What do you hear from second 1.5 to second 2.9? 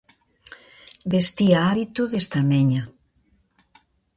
hábito de estameña.